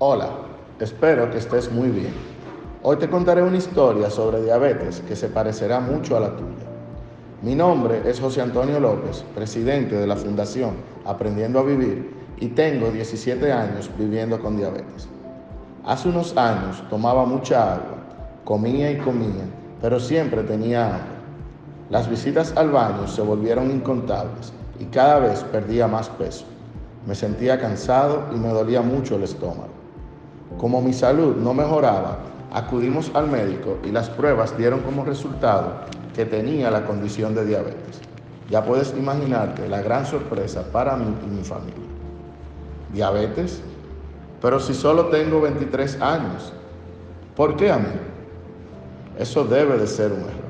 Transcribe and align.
Hola, 0.00 0.28
espero 0.78 1.28
que 1.28 1.38
estés 1.38 1.72
muy 1.72 1.88
bien. 1.88 2.14
Hoy 2.84 2.98
te 2.98 3.10
contaré 3.10 3.42
una 3.42 3.56
historia 3.56 4.08
sobre 4.10 4.40
diabetes 4.40 5.00
que 5.00 5.16
se 5.16 5.26
parecerá 5.26 5.80
mucho 5.80 6.16
a 6.16 6.20
la 6.20 6.36
tuya. 6.36 6.68
Mi 7.42 7.56
nombre 7.56 8.02
es 8.08 8.20
José 8.20 8.40
Antonio 8.40 8.78
López, 8.78 9.24
presidente 9.34 9.96
de 9.96 10.06
la 10.06 10.14
Fundación 10.14 10.74
Aprendiendo 11.04 11.58
a 11.58 11.64
Vivir 11.64 12.14
y 12.36 12.46
tengo 12.50 12.92
17 12.92 13.50
años 13.50 13.90
viviendo 13.98 14.38
con 14.38 14.56
diabetes. 14.56 15.08
Hace 15.84 16.10
unos 16.10 16.36
años 16.36 16.80
tomaba 16.88 17.24
mucha 17.24 17.74
agua, 17.74 17.98
comía 18.44 18.92
y 18.92 18.98
comía, 18.98 19.46
pero 19.80 19.98
siempre 19.98 20.44
tenía 20.44 20.94
hambre. 20.94 21.18
Las 21.90 22.08
visitas 22.08 22.56
al 22.56 22.70
baño 22.70 23.08
se 23.08 23.22
volvieron 23.22 23.68
incontables 23.68 24.52
y 24.78 24.84
cada 24.84 25.18
vez 25.18 25.42
perdía 25.42 25.88
más 25.88 26.08
peso. 26.08 26.44
Me 27.04 27.16
sentía 27.16 27.58
cansado 27.58 28.26
y 28.32 28.36
me 28.36 28.50
dolía 28.50 28.80
mucho 28.80 29.16
el 29.16 29.24
estómago. 29.24 29.77
Como 30.56 30.80
mi 30.80 30.92
salud 30.92 31.36
no 31.36 31.52
mejoraba, 31.52 32.18
acudimos 32.52 33.10
al 33.14 33.28
médico 33.28 33.78
y 33.84 33.90
las 33.90 34.08
pruebas 34.08 34.56
dieron 34.56 34.80
como 34.80 35.04
resultado 35.04 35.72
que 36.14 36.24
tenía 36.24 36.70
la 36.70 36.84
condición 36.84 37.34
de 37.34 37.44
diabetes. 37.44 38.00
Ya 38.50 38.64
puedes 38.64 38.94
imaginarte 38.96 39.68
la 39.68 39.82
gran 39.82 40.06
sorpresa 40.06 40.64
para 40.72 40.96
mí 40.96 41.14
y 41.24 41.26
mi 41.26 41.44
familia. 41.44 41.76
¿Diabetes? 42.92 43.60
Pero 44.40 44.58
si 44.58 44.72
solo 44.72 45.06
tengo 45.06 45.40
23 45.40 46.00
años, 46.00 46.52
¿por 47.36 47.56
qué 47.56 47.70
a 47.70 47.78
mí? 47.78 47.88
Eso 49.18 49.44
debe 49.44 49.76
de 49.76 49.86
ser 49.86 50.12
un 50.12 50.20
error. 50.20 50.48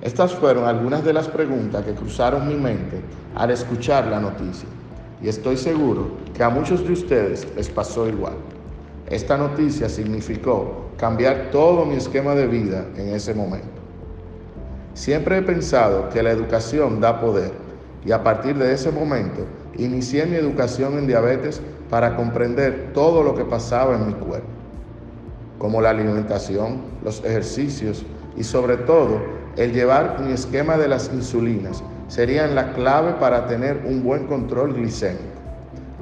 Estas 0.00 0.32
fueron 0.32 0.64
algunas 0.64 1.04
de 1.04 1.12
las 1.12 1.26
preguntas 1.26 1.84
que 1.84 1.94
cruzaron 1.94 2.46
mi 2.46 2.54
mente 2.54 3.02
al 3.34 3.50
escuchar 3.50 4.06
la 4.06 4.20
noticia. 4.20 4.68
Y 5.20 5.28
estoy 5.28 5.56
seguro 5.56 6.12
que 6.34 6.44
a 6.44 6.50
muchos 6.50 6.86
de 6.86 6.92
ustedes 6.92 7.48
les 7.56 7.68
pasó 7.68 8.08
igual. 8.08 8.34
Esta 9.10 9.38
noticia 9.38 9.88
significó 9.88 10.90
cambiar 10.98 11.50
todo 11.50 11.86
mi 11.86 11.96
esquema 11.96 12.34
de 12.34 12.46
vida 12.46 12.84
en 12.96 13.14
ese 13.14 13.32
momento. 13.32 13.80
Siempre 14.92 15.38
he 15.38 15.42
pensado 15.42 16.10
que 16.10 16.22
la 16.22 16.30
educación 16.30 17.00
da 17.00 17.20
poder 17.20 17.52
y 18.04 18.12
a 18.12 18.22
partir 18.22 18.56
de 18.58 18.72
ese 18.72 18.90
momento 18.90 19.46
inicié 19.76 20.26
mi 20.26 20.36
educación 20.36 20.98
en 20.98 21.06
diabetes 21.06 21.62
para 21.88 22.16
comprender 22.16 22.90
todo 22.92 23.22
lo 23.22 23.34
que 23.34 23.44
pasaba 23.44 23.94
en 23.94 24.08
mi 24.08 24.12
cuerpo, 24.12 24.48
como 25.58 25.80
la 25.80 25.90
alimentación, 25.90 26.82
los 27.02 27.24
ejercicios 27.24 28.04
y 28.36 28.44
sobre 28.44 28.76
todo 28.76 29.20
el 29.56 29.72
llevar 29.72 30.20
mi 30.20 30.32
esquema 30.32 30.76
de 30.76 30.88
las 30.88 31.10
insulinas 31.14 31.82
serían 32.08 32.54
la 32.54 32.74
clave 32.74 33.14
para 33.14 33.46
tener 33.46 33.84
un 33.86 34.04
buen 34.04 34.26
control 34.26 34.74
glicémico. 34.74 35.22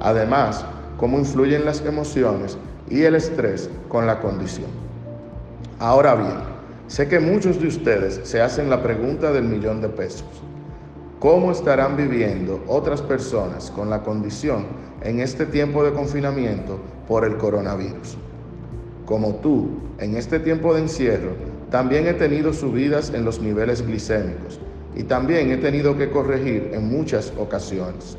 Además, 0.01 0.65
cómo 0.97 1.19
influyen 1.19 1.65
las 1.65 1.85
emociones 1.85 2.59
y 2.89 3.03
el 3.03 3.15
estrés 3.15 3.69
con 3.89 4.07
la 4.07 4.21
condición. 4.21 4.71
Ahora 5.79 6.15
bien, 6.15 6.39
sé 6.87 7.09
que 7.09 7.21
muchos 7.21 7.61
de 7.61 7.69
ustedes 7.69 8.21
se 8.25 8.41
hacen 8.41 8.71
la 8.71 8.83
pregunta 8.83 9.33
del 9.33 9.45
millón 9.45 9.81
de 9.81 9.89
pesos. 9.89 10.25
¿Cómo 11.19 11.51
estarán 11.51 11.97
viviendo 11.97 12.63
otras 12.67 13.03
personas 13.03 13.71
con 13.71 13.91
la 13.91 14.03
condición 14.03 14.67
en 15.03 15.21
este 15.21 15.47
tiempo 15.47 15.83
de 15.83 15.93
confinamiento 15.93 16.79
por 17.09 17.25
el 17.25 17.37
coronavirus? 17.37 18.17
Como 19.07 19.37
tú, 19.37 19.69
en 19.99 20.17
este 20.17 20.39
tiempo 20.39 20.75
de 20.75 20.83
encierro, 20.83 21.33
también 21.71 22.07
he 22.07 22.13
tenido 22.15 22.53
subidas 22.53 23.13
en 23.15 23.25
los 23.25 23.41
niveles 23.41 23.87
glicémicos 23.87 24.61
y 24.95 25.03
también 25.03 25.51
he 25.51 25.57
tenido 25.57 25.97
que 25.97 26.11
corregir 26.11 26.71
en 26.73 26.89
muchas 26.89 27.33
ocasiones. 27.39 28.17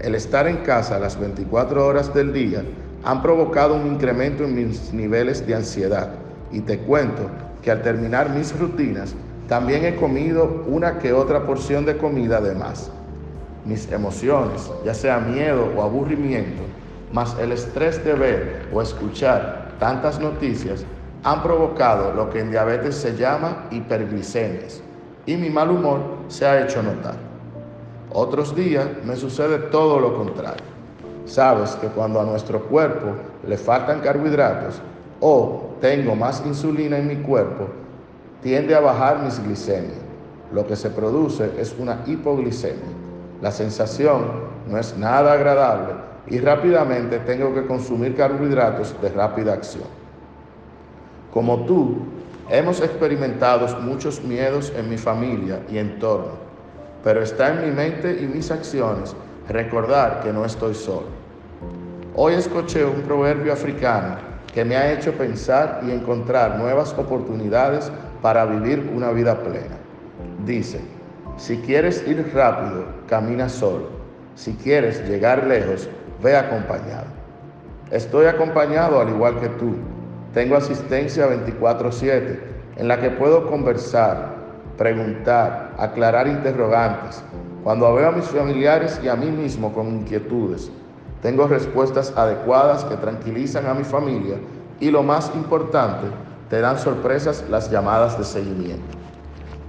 El 0.00 0.14
estar 0.14 0.48
en 0.48 0.58
casa 0.58 0.98
las 0.98 1.18
24 1.18 1.86
horas 1.86 2.12
del 2.12 2.32
día 2.32 2.64
han 3.04 3.22
provocado 3.22 3.74
un 3.74 3.86
incremento 3.86 4.44
en 4.44 4.54
mis 4.54 4.92
niveles 4.92 5.46
de 5.46 5.54
ansiedad 5.54 6.10
y 6.52 6.60
te 6.60 6.78
cuento 6.78 7.28
que 7.62 7.70
al 7.70 7.82
terminar 7.82 8.30
mis 8.30 8.56
rutinas 8.58 9.14
también 9.48 9.84
he 9.84 9.96
comido 9.96 10.64
una 10.66 10.98
que 10.98 11.12
otra 11.12 11.44
porción 11.44 11.84
de 11.84 11.96
comida 11.96 12.40
de 12.40 12.54
más. 12.54 12.90
Mis 13.64 13.90
emociones, 13.90 14.70
ya 14.84 14.94
sea 14.94 15.18
miedo 15.18 15.68
o 15.76 15.82
aburrimiento, 15.82 16.62
más 17.12 17.36
el 17.38 17.52
estrés 17.52 18.04
de 18.04 18.14
ver 18.14 18.68
o 18.72 18.80
escuchar 18.80 19.72
tantas 19.78 20.18
noticias, 20.20 20.84
han 21.24 21.42
provocado 21.42 22.12
lo 22.12 22.30
que 22.30 22.40
en 22.40 22.50
diabetes 22.50 22.96
se 22.96 23.16
llama 23.16 23.66
hiperglicemias 23.70 24.80
y 25.26 25.36
mi 25.36 25.50
mal 25.50 25.70
humor 25.70 26.00
se 26.28 26.46
ha 26.46 26.62
hecho 26.62 26.82
notar. 26.82 27.14
Otros 28.12 28.54
días 28.54 28.86
me 29.04 29.16
sucede 29.16 29.58
todo 29.58 30.00
lo 30.00 30.16
contrario. 30.16 30.71
Sabes 31.24 31.76
que 31.76 31.86
cuando 31.88 32.20
a 32.20 32.24
nuestro 32.24 32.62
cuerpo 32.64 33.14
le 33.46 33.56
faltan 33.56 34.00
carbohidratos 34.00 34.80
o 35.20 35.76
tengo 35.80 36.16
más 36.16 36.42
insulina 36.44 36.98
en 36.98 37.06
mi 37.06 37.16
cuerpo, 37.16 37.68
tiende 38.42 38.74
a 38.74 38.80
bajar 38.80 39.22
mis 39.22 39.42
glicemias. 39.42 39.98
Lo 40.52 40.66
que 40.66 40.76
se 40.76 40.90
produce 40.90 41.50
es 41.58 41.74
una 41.78 42.00
hipoglicemia. 42.06 42.90
La 43.40 43.50
sensación 43.50 44.24
no 44.68 44.78
es 44.78 44.96
nada 44.96 45.32
agradable 45.32 45.94
y 46.26 46.38
rápidamente 46.38 47.18
tengo 47.20 47.54
que 47.54 47.66
consumir 47.66 48.16
carbohidratos 48.16 48.94
de 49.00 49.08
rápida 49.08 49.54
acción. 49.54 49.84
Como 51.32 51.64
tú, 51.64 51.96
hemos 52.50 52.80
experimentado 52.80 53.66
muchos 53.80 54.22
miedos 54.22 54.72
en 54.76 54.90
mi 54.90 54.98
familia 54.98 55.60
y 55.70 55.78
entorno, 55.78 56.32
pero 57.02 57.22
está 57.22 57.50
en 57.50 57.68
mi 57.68 57.74
mente 57.74 58.20
y 58.20 58.26
mis 58.26 58.50
acciones 58.50 59.16
recordar 59.52 60.20
que 60.22 60.32
no 60.32 60.44
estoy 60.44 60.74
solo. 60.74 61.06
Hoy 62.14 62.34
escuché 62.34 62.84
un 62.84 63.02
proverbio 63.02 63.52
africano 63.52 64.16
que 64.52 64.64
me 64.64 64.76
ha 64.76 64.92
hecho 64.92 65.12
pensar 65.12 65.80
y 65.86 65.90
encontrar 65.90 66.58
nuevas 66.58 66.92
oportunidades 66.98 67.90
para 68.20 68.44
vivir 68.44 68.90
una 68.94 69.10
vida 69.10 69.38
plena. 69.38 69.76
Dice, 70.44 70.80
si 71.36 71.58
quieres 71.58 72.06
ir 72.06 72.30
rápido, 72.34 72.84
camina 73.08 73.48
solo. 73.48 73.88
Si 74.34 74.54
quieres 74.54 75.08
llegar 75.08 75.46
lejos, 75.46 75.88
ve 76.22 76.36
acompañado. 76.36 77.06
Estoy 77.90 78.26
acompañado 78.26 79.00
al 79.00 79.08
igual 79.08 79.38
que 79.40 79.48
tú. 79.48 79.74
Tengo 80.32 80.56
asistencia 80.56 81.26
24/7 81.26 82.40
en 82.76 82.88
la 82.88 83.00
que 83.00 83.10
puedo 83.10 83.46
conversar, 83.46 84.34
preguntar, 84.78 85.72
aclarar 85.78 86.26
interrogantes. 86.26 87.22
Cuando 87.62 87.94
veo 87.94 88.08
a 88.08 88.12
mis 88.12 88.24
familiares 88.24 89.00
y 89.04 89.08
a 89.08 89.14
mí 89.14 89.30
mismo 89.30 89.72
con 89.72 89.86
inquietudes, 89.88 90.70
tengo 91.22 91.46
respuestas 91.46 92.12
adecuadas 92.16 92.84
que 92.84 92.96
tranquilizan 92.96 93.66
a 93.66 93.74
mi 93.74 93.84
familia 93.84 94.34
y 94.80 94.90
lo 94.90 95.04
más 95.04 95.30
importante, 95.36 96.08
te 96.50 96.60
dan 96.60 96.76
sorpresas 96.76 97.44
las 97.48 97.70
llamadas 97.70 98.18
de 98.18 98.24
seguimiento. 98.24 98.98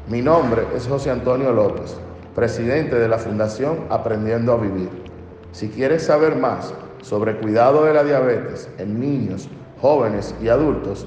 Mi 0.10 0.24
nombre 0.24 0.66
es 0.76 0.88
José 0.88 1.12
Antonio 1.12 1.54
López, 1.54 1.96
presidente 2.34 2.96
de 2.96 3.08
la 3.08 3.20
Fundación 3.20 3.86
Aprendiendo 3.92 4.54
a 4.54 4.58
Vivir. 4.58 4.90
Si 5.52 5.70
quieres 5.70 6.04
saber 6.04 6.36
más 6.36 6.74
sobre 7.04 7.38
cuidado 7.38 7.86
de 7.86 7.94
la 7.94 8.04
diabetes 8.04 8.70
en 8.80 9.00
niños, 9.00 9.48
jóvenes 9.80 10.34
y 10.42 10.48
adultos 10.48 11.06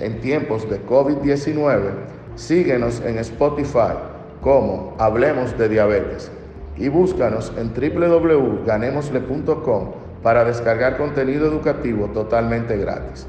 en 0.00 0.18
tiempos 0.22 0.68
de 0.70 0.84
COVID-19, 0.86 1.90
síguenos 2.36 3.02
en 3.02 3.18
Spotify 3.18 4.11
como 4.42 4.94
Hablemos 4.98 5.56
de 5.56 5.70
Diabetes 5.70 6.30
y 6.76 6.88
búscanos 6.88 7.50
en 7.56 7.72
www.ganemosle.com 7.72 9.92
para 10.22 10.44
descargar 10.44 10.98
contenido 10.98 11.46
educativo 11.46 12.08
totalmente 12.08 12.76
gratis. 12.76 13.26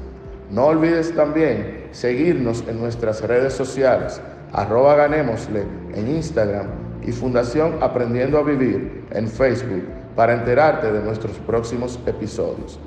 No 0.50 0.66
olvides 0.66 1.14
también 1.14 1.86
seguirnos 1.92 2.62
en 2.68 2.78
nuestras 2.78 3.22
redes 3.22 3.54
sociales, 3.54 4.20
arroba 4.52 4.96
ganémosle 4.96 5.62
en 5.94 6.08
Instagram 6.08 6.66
y 7.02 7.12
Fundación 7.12 7.76
Aprendiendo 7.80 8.36
a 8.38 8.42
Vivir 8.42 9.06
en 9.10 9.26
Facebook 9.28 9.84
para 10.14 10.34
enterarte 10.34 10.92
de 10.92 11.00
nuestros 11.00 11.38
próximos 11.38 11.98
episodios. 12.06 12.78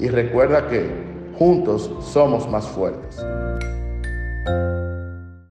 Y 0.00 0.08
recuerda 0.08 0.66
que 0.68 1.14
Juntos 1.38 1.90
somos 2.00 2.48
más 2.48 2.66
fuertes. 2.68 3.24